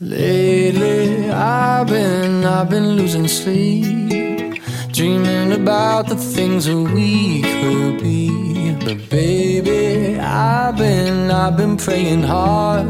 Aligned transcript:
Lately, 0.00 1.30
I've 1.30 1.86
been, 1.86 2.44
I've 2.44 2.68
been 2.68 2.96
losing 2.96 3.28
sleep, 3.28 4.60
dreaming 4.90 5.52
about 5.52 6.08
the 6.08 6.16
things 6.16 6.64
that 6.64 6.76
we 6.76 7.42
could 7.42 8.02
be. 8.02 8.74
But 8.84 9.08
baby, 9.08 10.18
I've 10.18 10.76
been, 10.76 11.30
I've 11.30 11.56
been 11.56 11.76
praying 11.76 12.24
hard, 12.24 12.88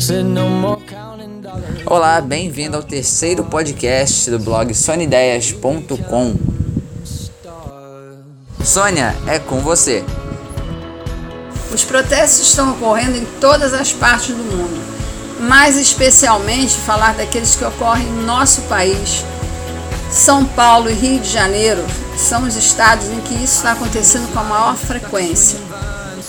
said 0.00 0.24
no 0.24 0.48
more 0.48 0.78
counting 0.86 1.42
dollars. 1.42 1.84
Olá, 1.84 2.22
bem-vindo 2.22 2.78
ao 2.78 2.82
terceiro 2.82 3.44
podcast 3.44 4.30
do 4.30 4.38
blog 4.38 4.72
sonideias.com. 4.72 6.34
Sônia, 8.64 9.14
é 9.26 9.38
com 9.38 9.60
você. 9.60 10.02
Os 11.74 11.84
protestos 11.84 12.48
estão 12.48 12.72
ocorrendo 12.72 13.18
em 13.18 13.26
todas 13.38 13.74
as 13.74 13.92
partes 13.92 14.34
do 14.34 14.42
mundo 14.42 14.95
mais 15.40 15.76
especialmente 15.76 16.76
falar 16.76 17.14
daqueles 17.14 17.54
que 17.54 17.64
ocorrem 17.64 18.06
no 18.06 18.22
nosso 18.22 18.62
país. 18.62 19.24
São 20.10 20.44
Paulo 20.44 20.88
e 20.88 20.94
Rio 20.94 21.20
de 21.20 21.30
Janeiro 21.30 21.84
são 22.16 22.44
os 22.44 22.56
estados 22.56 23.06
em 23.06 23.20
que 23.20 23.34
isso 23.34 23.56
está 23.56 23.72
acontecendo 23.72 24.32
com 24.32 24.40
a 24.40 24.44
maior 24.44 24.76
frequência. 24.76 25.58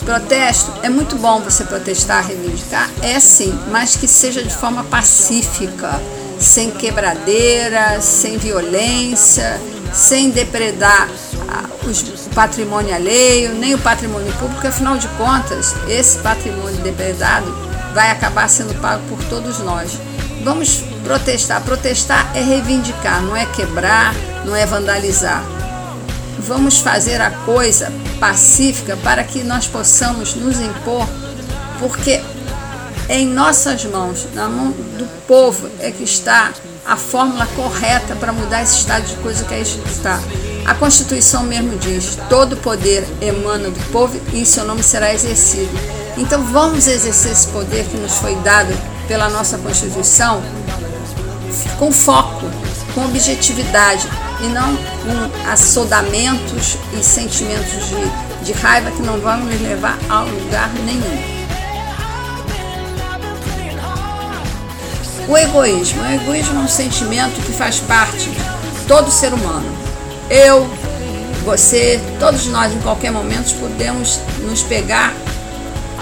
Protesto 0.03 0.71
é 0.83 0.89
muito 0.89 1.15
bom 1.17 1.41
você 1.41 1.63
protestar, 1.63 2.25
reivindicar, 2.25 2.89
é 3.01 3.19
sim, 3.19 3.57
mas 3.71 3.95
que 3.95 4.07
seja 4.07 4.43
de 4.43 4.53
forma 4.53 4.83
pacífica, 4.85 5.99
sem 6.39 6.71
quebradeira, 6.71 7.99
sem 7.99 8.37
violência, 8.37 9.59
sem 9.93 10.29
depredar 10.29 11.09
ah, 11.49 11.65
o 11.83 12.29
patrimônio 12.33 12.93
alheio, 12.93 13.53
nem 13.55 13.73
o 13.73 13.79
patrimônio 13.79 14.31
público, 14.33 14.67
afinal 14.67 14.97
de 14.97 15.07
contas, 15.09 15.73
esse 15.89 16.19
patrimônio 16.19 16.77
depredado 16.77 17.66
vai 17.97 18.11
acabar 18.11 18.47
sendo 18.47 18.79
pago 18.79 19.01
por 19.09 19.17
todos 19.23 19.57
nós. 19.57 19.97
Vamos 20.43 20.83
protestar. 21.03 21.63
Protestar 21.63 22.31
é 22.35 22.41
reivindicar, 22.41 23.23
não 23.23 23.35
é 23.35 23.43
quebrar, 23.47 24.13
não 24.45 24.55
é 24.55 24.67
vandalizar. 24.67 25.43
Vamos 26.37 26.77
fazer 26.77 27.19
a 27.19 27.31
coisa 27.31 27.91
pacífica 28.19 28.95
para 28.97 29.23
que 29.23 29.43
nós 29.43 29.65
possamos 29.65 30.35
nos 30.35 30.59
impor, 30.59 31.07
porque 31.79 32.21
é 33.09 33.17
em 33.17 33.25
nossas 33.25 33.83
mãos, 33.85 34.27
na 34.35 34.47
mão 34.47 34.69
do 34.69 35.07
povo, 35.25 35.67
é 35.79 35.89
que 35.89 36.03
está 36.03 36.51
a 36.85 36.95
fórmula 36.95 37.47
correta 37.55 38.15
para 38.15 38.31
mudar 38.31 38.61
esse 38.61 38.77
estado 38.77 39.07
de 39.07 39.15
coisa 39.15 39.43
que 39.43 39.55
aí 39.55 39.63
está. 39.63 40.21
A 40.67 40.75
Constituição 40.75 41.41
mesmo 41.41 41.75
diz: 41.79 42.15
todo 42.29 42.57
poder 42.57 43.07
emana 43.19 43.71
do 43.71 43.91
povo 43.91 44.21
e 44.33 44.45
seu 44.45 44.65
nome 44.65 44.83
será 44.83 45.11
exercido. 45.11 46.06
Então 46.17 46.43
vamos 46.45 46.87
exercer 46.87 47.31
esse 47.31 47.47
poder 47.47 47.85
que 47.85 47.97
nos 47.97 48.13
foi 48.13 48.35
dado 48.37 48.73
pela 49.07 49.29
nossa 49.29 49.57
Constituição 49.57 50.41
com 51.77 51.91
foco, 51.91 52.45
com 52.93 53.05
objetividade 53.05 54.07
e 54.41 54.47
não 54.47 54.75
com 54.75 55.49
assodamentos 55.49 56.77
e 56.93 57.03
sentimentos 57.03 57.87
de, 57.87 58.45
de 58.45 58.53
raiva 58.53 58.91
que 58.91 59.01
não 59.01 59.19
vão 59.19 59.37
nos 59.41 59.61
levar 59.61 59.97
a 60.09 60.21
lugar 60.21 60.69
nenhum. 60.85 61.37
O 65.27 65.37
egoísmo. 65.37 66.01
O 66.01 66.13
egoísmo 66.13 66.59
é 66.59 66.63
um 66.63 66.67
sentimento 66.67 67.41
que 67.45 67.51
faz 67.51 67.79
parte 67.79 68.29
de 68.29 68.85
todo 68.87 69.11
ser 69.11 69.33
humano. 69.33 69.69
Eu, 70.29 70.67
você, 71.43 72.01
todos 72.19 72.47
nós 72.47 72.73
em 72.73 72.79
qualquer 72.79 73.11
momento 73.11 73.53
podemos 73.59 74.19
nos 74.41 74.63
pegar 74.63 75.13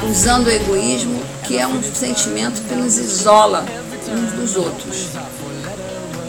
usando 0.04 0.48
o 0.48 0.52
egoísmo, 0.52 1.22
que 1.44 1.58
é 1.58 1.68
um 1.68 1.82
sentimento 1.82 2.62
que 2.68 2.76
nos 2.76 2.98
isola 2.98 3.66
uns 4.08 4.32
dos 4.34 4.56
outros. 4.56 5.08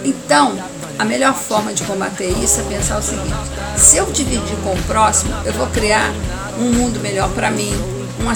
Então, 0.05 0.56
a 0.98 1.05
melhor 1.05 1.34
forma 1.34 1.72
de 1.72 1.83
combater 1.84 2.31
isso 2.42 2.61
é 2.61 2.64
pensar 2.64 2.98
o 2.98 3.03
seguinte: 3.03 3.34
se 3.77 3.97
eu 3.97 4.06
dividir 4.06 4.56
com 4.62 4.72
o 4.72 4.83
próximo, 4.84 5.34
eu 5.44 5.53
vou 5.53 5.66
criar 5.69 6.10
um 6.59 6.72
mundo 6.72 7.00
melhor 7.00 7.28
para 7.31 7.50
mim, 7.50 7.72
uma, 8.19 8.32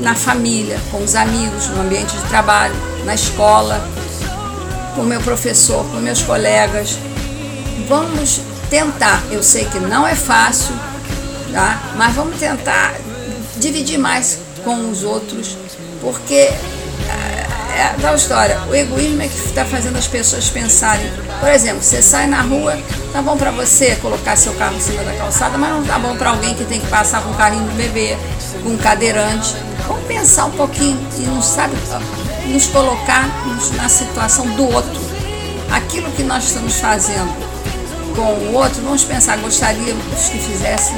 na 0.00 0.14
família, 0.14 0.78
com 0.90 1.02
os 1.02 1.14
amigos, 1.14 1.68
no 1.68 1.80
ambiente 1.80 2.14
de 2.16 2.22
trabalho, 2.24 2.74
na 3.04 3.14
escola, 3.14 3.80
com 4.94 5.02
meu 5.02 5.20
professor, 5.20 5.84
com 5.86 5.98
meus 5.98 6.22
colegas. 6.22 6.98
Vamos 7.88 8.40
tentar. 8.68 9.22
Eu 9.30 9.42
sei 9.42 9.64
que 9.66 9.78
não 9.78 10.06
é 10.06 10.14
fácil, 10.14 10.74
tá? 11.52 11.80
Mas 11.96 12.14
vamos 12.14 12.38
tentar 12.38 12.94
dividir 13.58 13.98
mais 13.98 14.38
com 14.64 14.90
os 14.90 15.02
outros, 15.02 15.56
porque 16.00 16.34
é, 16.34 17.46
é 17.76 17.96
tal 18.00 18.14
história, 18.14 18.60
o 18.68 18.74
egoísmo 18.74 19.22
é 19.22 19.28
que 19.28 19.38
está 19.38 19.64
fazendo 19.64 19.96
as 19.96 20.06
pessoas 20.06 20.48
pensarem. 20.48 21.10
Por 21.40 21.48
exemplo, 21.48 21.82
você 21.82 22.02
sai 22.02 22.26
na 22.26 22.42
rua, 22.42 22.78
tá 23.12 23.22
bom 23.22 23.36
para 23.36 23.50
você 23.50 23.96
colocar 23.96 24.36
seu 24.36 24.54
carro 24.54 24.76
em 24.76 24.80
cima 24.80 25.02
da 25.04 25.12
calçada, 25.12 25.56
mas 25.58 25.70
não 25.70 25.84
tá 25.84 25.98
bom 25.98 26.16
para 26.16 26.30
alguém 26.30 26.54
que 26.54 26.64
tem 26.64 26.80
que 26.80 26.86
passar 26.88 27.22
com 27.22 27.30
um 27.30 27.34
carrinho 27.34 27.68
de 27.68 27.76
bebê, 27.76 28.16
com 28.62 28.70
um 28.70 28.76
cadeirante. 28.76 29.54
Vamos 29.86 30.04
pensar 30.06 30.46
um 30.46 30.52
pouquinho 30.52 30.98
e 31.18 31.22
não 31.22 31.40
sabe 31.40 31.76
nos 32.46 32.66
colocar 32.66 33.28
na 33.76 33.88
situação 33.88 34.46
do 34.50 34.64
outro. 34.72 35.06
Aquilo 35.70 36.10
que 36.12 36.22
nós 36.22 36.44
estamos 36.44 36.74
fazendo 36.76 37.45
com 38.16 38.22
o 38.22 38.54
outro, 38.54 38.82
vamos 38.82 39.04
pensar, 39.04 39.36
gostaríamos 39.38 40.28
que 40.30 40.38
fizessem 40.38 40.96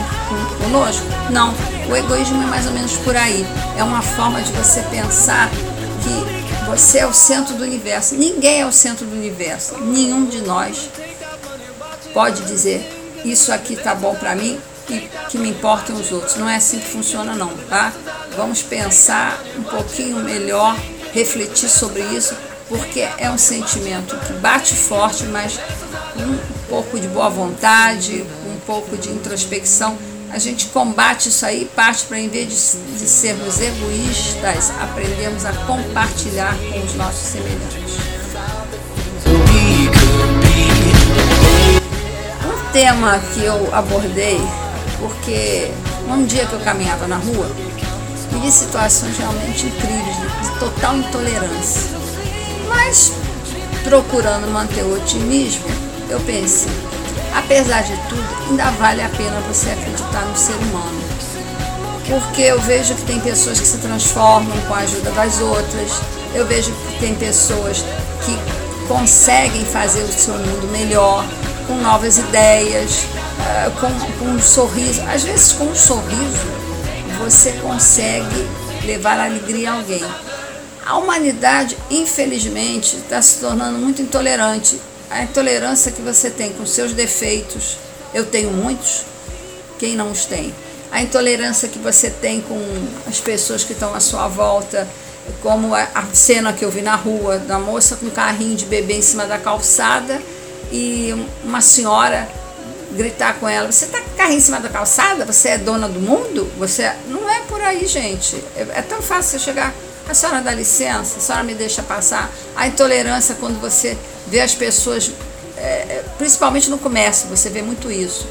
conosco? 0.62 1.05
Não. 1.31 1.53
O 1.91 1.97
egoísmo 1.97 2.43
é 2.43 2.47
mais 2.47 2.67
ou 2.67 2.73
menos 2.73 2.97
por 2.99 3.17
aí. 3.17 3.45
É 3.77 3.83
uma 3.83 4.01
forma 4.01 4.41
de 4.41 4.53
você 4.53 4.81
pensar 4.83 5.51
que 5.51 6.67
você 6.67 7.01
é 7.01 7.06
o 7.06 7.12
centro 7.12 7.56
do 7.56 7.65
universo. 7.65 8.15
Ninguém 8.15 8.61
é 8.61 8.67
o 8.67 8.73
centro 8.73 9.05
do 9.05 9.17
universo. 9.17 9.77
Nenhum 9.81 10.27
de 10.27 10.41
nós 10.43 10.89
pode 12.15 12.43
dizer 12.43 12.89
isso 13.25 13.53
aqui 13.53 13.77
tá 13.77 13.95
bom 13.95 14.15
para 14.15 14.35
mim 14.37 14.59
e 14.89 15.09
que 15.29 15.39
me 15.39 15.50
importam 15.50 15.97
os 15.97 16.12
outros. 16.12 16.37
Não 16.37 16.49
é 16.49 16.56
assim 16.56 16.79
que 16.79 16.87
funciona 16.87 17.35
não, 17.35 17.49
tá? 17.69 17.93
Vamos 18.37 18.62
pensar 18.62 19.43
um 19.59 19.65
pouquinho 19.65 20.19
melhor, 20.19 20.77
refletir 21.12 21.69
sobre 21.69 22.00
isso, 22.03 22.35
porque 22.69 23.06
é 23.19 23.29
um 23.31 23.39
sentimento 23.39 24.17
que 24.21 24.33
bate 24.35 24.75
forte, 24.75 25.25
mas 25.25 25.59
pouco 26.69 26.99
de 27.01 27.09
boa 27.09 27.29
vontade, 27.29 28.25
um 28.47 28.61
pouco 28.67 28.97
de 28.97 29.09
introspecção, 29.11 29.97
a 30.31 30.39
gente 30.39 30.67
combate 30.67 31.31
isso 31.31 31.47
aí 31.47 31.62
e 31.62 31.65
parte 31.65 32.05
para, 32.05 32.21
em 32.21 32.29
vez 32.29 32.49
de, 32.49 32.99
de 32.99 33.09
sermos 33.09 33.59
egoístas, 33.61 34.71
aprendemos 34.81 35.45
a 35.47 35.53
compartilhar 35.67 36.55
com 36.71 36.81
os 36.84 36.95
nossos 36.95 37.29
semelhantes. 37.29 37.97
Um 42.45 42.73
tema 42.73 43.19
que 43.33 43.43
eu 43.43 43.75
abordei, 43.75 44.39
porque 44.99 45.73
um 46.06 46.27
dia 46.27 46.45
que 46.45 46.53
eu 46.53 46.61
caminhava 46.61 47.09
na 47.09 47.17
rua, 47.17 47.50
vi 48.43 48.53
situações 48.53 49.17
realmente 49.17 49.67
incríveis, 49.67 50.17
de 50.43 50.59
total 50.59 50.99
intolerância. 50.99 51.99
Mas, 52.69 53.12
procurando 53.83 54.47
manter 54.53 54.83
o 54.85 54.95
otimismo, 54.95 55.88
eu 56.09 56.21
pensei, 56.21 56.71
apesar 57.35 57.83
de 57.83 57.97
tudo, 58.09 58.49
ainda 58.49 58.71
vale 58.73 59.03
a 59.03 59.09
pena 59.11 59.41
você 59.41 59.71
acreditar 59.71 60.25
no 60.25 60.37
ser 60.37 60.55
humano. 60.55 61.01
Porque 62.07 62.43
eu 62.43 62.59
vejo 62.61 62.95
que 62.95 63.03
tem 63.03 63.21
pessoas 63.21 63.61
que 63.61 63.67
se 63.67 63.79
transformam 63.79 64.57
com 64.67 64.75
a 64.75 64.79
ajuda 64.79 65.11
das 65.11 65.41
outras, 65.41 66.01
eu 66.35 66.47
vejo 66.47 66.73
que 66.73 67.01
tem 67.01 67.15
pessoas 67.15 67.85
que 68.25 68.89
conseguem 68.89 69.65
fazer 69.67 70.03
o 70.03 70.13
seu 70.13 70.35
mundo 70.35 70.71
melhor, 70.73 71.25
com 71.67 71.75
novas 71.75 72.17
ideias, 72.17 73.05
eh, 73.47 73.71
com, 73.79 73.91
com 74.19 74.31
um 74.31 74.41
sorriso. 74.41 75.03
Às 75.03 75.23
vezes, 75.25 75.53
com 75.53 75.65
um 75.65 75.75
sorriso, 75.75 76.47
você 77.19 77.53
consegue 77.53 78.49
levar 78.85 79.21
alegria 79.21 79.73
a 79.73 79.75
alguém. 79.75 80.05
A 80.87 80.97
humanidade, 80.97 81.77
infelizmente, 81.91 82.97
está 82.97 83.21
se 83.21 83.41
tornando 83.41 83.79
muito 83.79 84.00
intolerante 84.00 84.81
a 85.10 85.22
intolerância 85.22 85.90
que 85.90 86.02
você 86.02 86.31
tem 86.31 86.52
com 86.52 86.66
seus 86.66 86.93
defeitos, 86.93 87.78
eu 88.12 88.26
tenho 88.26 88.50
muitos, 88.50 89.05
quem 89.78 89.96
não 89.96 90.10
os 90.10 90.25
tem? 90.25 90.55
A 90.90 91.02
intolerância 91.02 91.69
que 91.69 91.78
você 91.78 92.10
tem 92.10 92.40
com 92.40 92.58
as 93.06 93.20
pessoas 93.20 93.64
que 93.64 93.72
estão 93.72 93.94
à 93.94 94.00
sua 94.00 94.28
volta, 94.28 94.87
como 95.43 95.75
a 95.75 96.05
cena 96.12 96.52
que 96.52 96.64
eu 96.64 96.70
vi 96.70 96.81
na 96.81 96.94
rua, 96.94 97.38
da 97.38 97.58
moça 97.58 97.96
com 97.96 98.06
um 98.06 98.10
carrinho 98.10 98.56
de 98.56 98.64
bebê 98.64 98.94
em 98.94 99.02
cima 99.02 99.26
da 99.26 99.38
calçada 99.38 100.20
e 100.72 101.14
uma 101.44 101.60
senhora 101.60 102.28
gritar 102.93 103.34
com 103.38 103.49
ela: 103.49 103.70
Você 103.70 103.84
está 103.84 104.00
com 104.00 104.10
carrinho 104.16 104.38
em 104.38 104.43
cima 104.43 104.60
da 104.60 104.69
calçada? 104.69 105.26
Você 105.26 105.49
é 105.49 105.58
dona 105.58 105.88
do 105.88 106.00
mundo? 106.00 106.50
Você 106.58 106.82
é... 106.82 106.96
Não 107.08 107.28
é 107.28 107.40
por 107.40 107.60
aí, 107.60 107.87
gente. 107.87 108.37
É, 108.56 108.78
é 108.78 108.82
tão 108.82 109.02
fácil 109.02 109.38
você 109.38 109.44
chegar. 109.44 109.75
A 110.08 110.14
senhora 110.14 110.40
dá 110.40 110.55
licença, 110.55 111.19
a 111.19 111.20
senhora 111.20 111.44
me 111.44 111.55
deixa 111.55 111.82
passar. 111.82 112.31
A 112.56 112.66
intolerância 112.66 113.37
quando 113.38 113.60
você 113.60 113.96
vê 114.31 114.41
as 114.41 114.55
pessoas, 114.55 115.11
é, 115.57 115.61
é, 115.61 116.05
principalmente 116.17 116.71
no 116.71 116.79
comércio, 116.79 117.29
você 117.29 117.51
vê 117.51 117.63
muito 117.63 117.91
isso. 117.91 118.27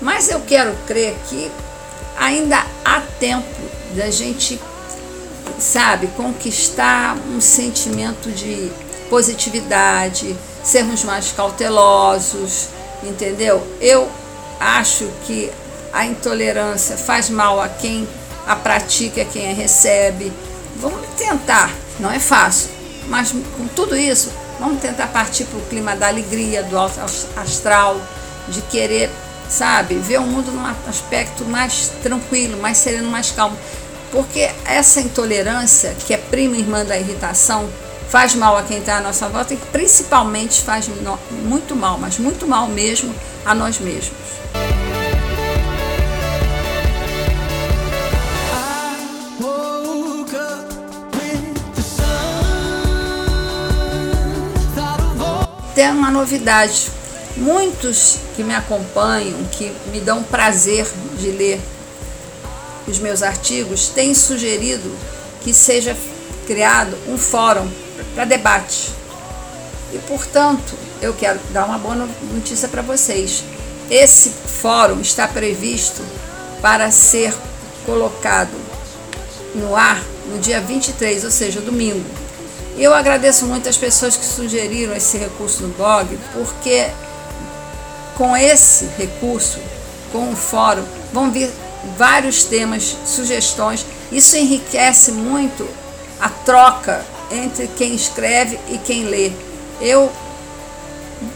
Mas 0.00 0.28
eu 0.28 0.40
quero 0.40 0.74
crer 0.86 1.14
que 1.28 1.50
ainda 2.18 2.64
há 2.84 3.00
tempo 3.20 3.46
da 3.94 4.10
gente 4.10 4.60
sabe, 5.58 6.08
conquistar 6.08 7.16
um 7.32 7.40
sentimento 7.40 8.30
de 8.30 8.70
positividade, 9.08 10.36
sermos 10.64 11.04
mais 11.04 11.32
cautelosos, 11.32 12.68
entendeu? 13.02 13.66
Eu 13.80 14.10
acho 14.58 15.08
que 15.26 15.50
a 15.92 16.06
intolerância 16.06 16.96
faz 16.96 17.28
mal 17.28 17.60
a 17.60 17.68
quem 17.68 18.08
a 18.46 18.56
pratica, 18.56 19.22
a 19.22 19.24
quem 19.24 19.50
a 19.50 19.54
recebe. 19.54 20.32
Vamos 20.76 21.06
tentar, 21.16 21.70
não 22.00 22.10
é 22.10 22.18
fácil, 22.18 22.70
mas 23.08 23.30
com 23.30 23.68
tudo 23.68 23.96
isso, 23.96 24.30
vamos 24.62 24.80
tentar 24.80 25.08
partir 25.08 25.44
para 25.46 25.58
o 25.58 25.62
clima 25.62 25.96
da 25.96 26.06
alegria, 26.06 26.62
do 26.62 26.78
astral, 27.36 28.00
de 28.46 28.62
querer, 28.62 29.10
sabe, 29.48 29.96
ver 29.96 30.18
o 30.18 30.22
mundo 30.22 30.52
num 30.52 30.64
aspecto 30.88 31.44
mais 31.44 31.90
tranquilo, 32.00 32.56
mais 32.60 32.78
sereno, 32.78 33.10
mais 33.10 33.32
calmo. 33.32 33.58
Porque 34.12 34.48
essa 34.64 35.00
intolerância, 35.00 35.96
que 36.06 36.14
é 36.14 36.16
prima 36.16 36.56
irmã 36.56 36.84
da 36.84 36.96
irritação, 36.96 37.68
faz 38.08 38.36
mal 38.36 38.56
a 38.56 38.62
quem 38.62 38.78
está 38.78 38.98
à 38.98 39.00
nossa 39.00 39.28
volta 39.28 39.52
e 39.52 39.56
principalmente 39.56 40.62
faz 40.62 40.88
muito 41.30 41.74
mal, 41.74 41.98
mas 41.98 42.18
muito 42.18 42.46
mal 42.46 42.68
mesmo 42.68 43.12
a 43.44 43.54
nós 43.54 43.80
mesmos. 43.80 44.21
Tem 55.74 55.90
uma 55.90 56.10
novidade. 56.10 56.90
Muitos 57.36 58.18
que 58.36 58.44
me 58.44 58.54
acompanham, 58.54 59.42
que 59.52 59.72
me 59.90 60.00
dão 60.00 60.22
prazer 60.22 60.86
de 61.18 61.30
ler 61.30 61.60
os 62.86 62.98
meus 62.98 63.22
artigos, 63.22 63.88
têm 63.88 64.14
sugerido 64.14 64.94
que 65.42 65.54
seja 65.54 65.96
criado 66.46 66.96
um 67.08 67.16
fórum 67.16 67.68
para 68.14 68.26
debate. 68.26 68.90
E, 69.92 69.98
portanto, 70.00 70.74
eu 71.00 71.14
quero 71.14 71.40
dar 71.50 71.64
uma 71.64 71.78
boa 71.78 71.94
notícia 71.94 72.68
para 72.68 72.82
vocês. 72.82 73.42
Esse 73.90 74.30
fórum 74.30 75.00
está 75.00 75.26
previsto 75.26 76.02
para 76.60 76.90
ser 76.90 77.34
colocado 77.84 78.52
no 79.54 79.74
ar 79.74 80.02
no 80.30 80.38
dia 80.38 80.60
23, 80.60 81.24
ou 81.24 81.30
seja, 81.30 81.60
domingo. 81.60 82.21
Eu 82.82 82.92
agradeço 82.92 83.46
muito 83.46 83.68
as 83.68 83.76
pessoas 83.76 84.16
que 84.16 84.24
sugeriram 84.24 84.92
esse 84.92 85.16
recurso 85.16 85.62
no 85.62 85.68
blog, 85.74 86.18
porque 86.32 86.88
com 88.16 88.36
esse 88.36 88.86
recurso, 88.98 89.60
com 90.10 90.32
o 90.32 90.34
fórum, 90.34 90.82
vão 91.12 91.30
vir 91.30 91.48
vários 91.96 92.42
temas, 92.42 92.96
sugestões. 93.06 93.86
Isso 94.10 94.36
enriquece 94.36 95.12
muito 95.12 95.64
a 96.20 96.28
troca 96.28 97.04
entre 97.30 97.68
quem 97.68 97.94
escreve 97.94 98.58
e 98.68 98.78
quem 98.78 99.04
lê. 99.04 99.30
Eu 99.80 100.10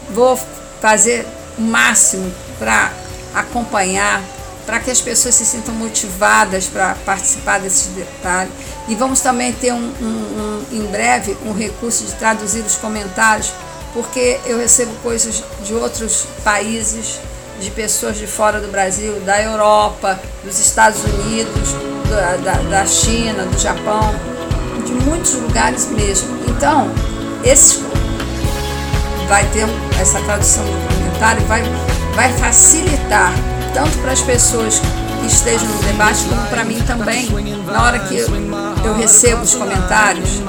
vou 0.09 0.37
fazer 0.81 1.25
o 1.57 1.61
máximo 1.61 2.29
para 2.59 2.91
acompanhar, 3.33 4.21
para 4.67 4.81
que 4.81 4.91
as 4.91 4.99
pessoas 4.99 5.33
se 5.33 5.45
sintam 5.45 5.73
motivadas 5.73 6.65
para 6.67 6.93
participar 7.05 7.59
desses 7.59 7.87
detalhes. 7.93 8.51
E 8.89 8.95
vamos 8.95 9.21
também 9.21 9.53
ter 9.53 9.71
um, 9.71 9.77
um, 9.77 10.05
um, 10.05 10.65
em 10.73 10.85
breve 10.87 11.37
um 11.45 11.53
recurso 11.53 12.03
de 12.03 12.11
traduzir 12.15 12.59
os 12.65 12.75
comentários, 12.75 13.53
porque 13.93 14.39
eu 14.45 14.59
recebo 14.59 14.91
coisas 15.01 15.41
de 15.63 15.73
outros 15.73 16.27
países, 16.43 17.17
de 17.61 17.71
pessoas 17.71 18.17
de 18.17 18.27
fora 18.27 18.59
do 18.59 18.67
Brasil, 18.67 19.21
da 19.21 19.41
Europa, 19.41 20.19
dos 20.43 20.59
Estados 20.59 21.01
Unidos, 21.01 21.73
da, 22.09 22.35
da, 22.35 22.53
da 22.69 22.85
China, 22.85 23.45
do 23.45 23.57
Japão 23.57 24.13
de 24.85 24.91
muitos 24.91 25.33
lugares 25.35 25.87
mesmo. 25.87 26.37
Então, 26.45 26.91
esse 27.43 27.81
vai 29.29 29.45
ter 29.51 29.65
essa 29.99 30.19
tradução 30.21 30.65
documentária, 30.65 31.41
vai, 31.45 31.63
vai 32.15 32.31
facilitar 32.33 33.31
tanto 33.77 33.95
para 33.99 34.11
as 34.11 34.21
pessoas 34.21 34.81
que 35.19 35.27
estejam 35.27 35.67
no 35.67 35.83
debate, 35.83 36.25
como 36.25 36.41
para 36.47 36.63
mim 36.63 36.81
também, 36.87 37.29
na 37.63 37.83
hora 37.83 37.99
que 37.99 38.17
eu, 38.17 38.27
eu 38.83 38.95
recebo 38.95 39.43
os 39.43 39.53
comentários 39.53 40.41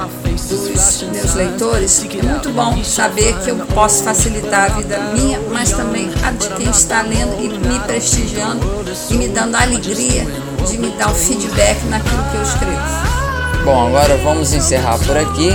dos 0.49 1.03
meus 1.03 1.35
leitores, 1.35 2.03
é 2.11 2.23
muito 2.23 2.49
bom 2.49 2.83
saber 2.83 3.37
que 3.43 3.51
eu 3.51 3.57
posso 3.67 4.03
facilitar 4.03 4.71
a 4.71 4.73
vida 4.73 4.97
minha, 5.13 5.39
mas 5.51 5.71
também 5.71 6.09
a 6.23 6.31
de 6.31 6.49
quem 6.55 6.71
está 6.71 7.03
lendo 7.03 7.39
e 7.39 7.49
me 7.49 7.79
prestigiando 7.81 8.65
e 9.11 9.13
me 9.13 9.27
dando 9.27 9.53
a 9.57 9.61
alegria 9.61 10.25
de 10.67 10.77
me 10.79 10.89
dar 10.97 11.11
o 11.11 11.15
feedback 11.15 11.83
naquilo 11.85 12.23
que 12.31 12.35
eu 12.35 12.41
escrevo. 12.41 13.63
Bom, 13.63 13.89
agora 13.89 14.17
vamos 14.23 14.53
encerrar 14.53 14.97
por 14.97 15.15
aqui. 15.15 15.51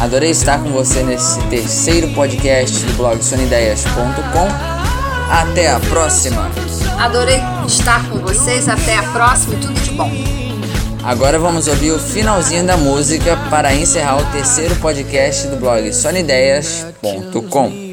Adorei 0.00 0.30
estar 0.30 0.58
com 0.58 0.72
você 0.72 1.04
nesse 1.04 1.38
terceiro 1.42 2.08
podcast 2.14 2.84
do 2.84 2.94
blog 2.94 3.22
sonideias.com. 3.22 4.82
Até 5.30 5.70
a 5.70 5.78
próxima. 5.78 6.50
Adorei 6.98 7.40
estar 7.66 8.08
com 8.08 8.18
vocês. 8.18 8.68
Até 8.68 8.96
a 8.96 9.02
próxima 9.12 9.54
e 9.54 9.58
tudo 9.58 9.80
de 9.80 9.90
bom. 9.92 10.10
Agora 11.04 11.38
vamos 11.38 11.66
ouvir 11.66 11.90
o 11.90 11.98
finalzinho 11.98 12.64
da 12.64 12.76
música 12.76 13.36
para 13.50 13.74
encerrar 13.74 14.18
o 14.18 14.32
terceiro 14.32 14.76
podcast 14.76 15.48
do 15.48 15.56
blog 15.56 15.92
sonideias.com. 15.92 17.92